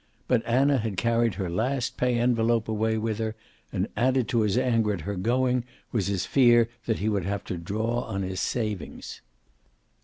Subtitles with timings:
[0.27, 3.35] But Anna had carried her last pay envelope away with her,
[3.71, 7.43] and added to his anger at her going was his fear that he would have
[7.43, 9.21] to draw on his savings.